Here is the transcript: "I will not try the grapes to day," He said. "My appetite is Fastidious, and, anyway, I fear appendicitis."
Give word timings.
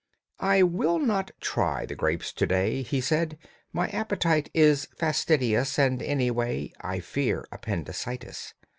"I 0.39 0.63
will 0.63 0.97
not 0.97 1.29
try 1.39 1.85
the 1.85 1.93
grapes 1.93 2.33
to 2.33 2.47
day," 2.47 2.81
He 2.81 3.01
said. 3.01 3.37
"My 3.71 3.87
appetite 3.89 4.49
is 4.51 4.87
Fastidious, 4.97 5.77
and, 5.77 6.01
anyway, 6.01 6.73
I 6.81 7.01
fear 7.01 7.45
appendicitis." 7.51 8.55